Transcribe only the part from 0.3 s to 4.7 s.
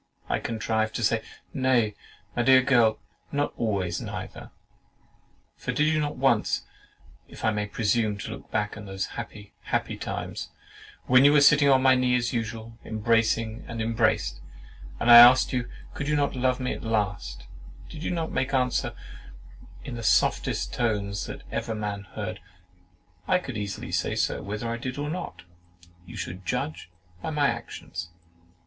contrived to say, "Nay, my dear girl, not always neither;